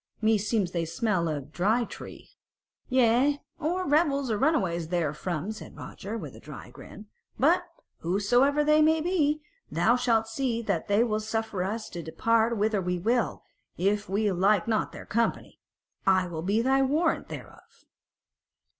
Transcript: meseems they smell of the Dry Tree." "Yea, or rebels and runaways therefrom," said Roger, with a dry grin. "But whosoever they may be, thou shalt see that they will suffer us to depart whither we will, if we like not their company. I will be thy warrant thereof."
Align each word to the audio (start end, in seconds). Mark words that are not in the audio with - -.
meseems 0.19 0.71
they 0.71 0.83
smell 0.83 1.27
of 1.29 1.43
the 1.45 1.49
Dry 1.51 1.83
Tree." 1.83 2.31
"Yea, 2.89 3.39
or 3.59 3.85
rebels 3.87 4.31
and 4.31 4.41
runaways 4.41 4.87
therefrom," 4.87 5.51
said 5.51 5.77
Roger, 5.77 6.17
with 6.17 6.35
a 6.35 6.39
dry 6.39 6.71
grin. 6.71 7.05
"But 7.37 7.67
whosoever 7.99 8.63
they 8.63 8.81
may 8.81 8.99
be, 8.99 9.43
thou 9.71 9.95
shalt 9.95 10.27
see 10.27 10.63
that 10.63 10.87
they 10.87 11.03
will 11.03 11.19
suffer 11.19 11.61
us 11.63 11.87
to 11.91 12.01
depart 12.01 12.57
whither 12.57 12.81
we 12.81 12.97
will, 12.97 13.43
if 13.77 14.09
we 14.09 14.31
like 14.31 14.67
not 14.67 14.91
their 14.91 15.05
company. 15.05 15.59
I 16.07 16.25
will 16.25 16.41
be 16.41 16.63
thy 16.63 16.81
warrant 16.81 17.27
thereof." 17.27 17.85